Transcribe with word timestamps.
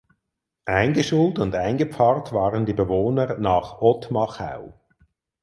Eingeschult 0.65 1.37
und 1.37 1.53
eingepfarrt 1.53 2.33
waren 2.33 2.65
die 2.65 2.73
Bewohner 2.73 3.37
nach 3.37 3.81
Ottmachau. 3.83 4.73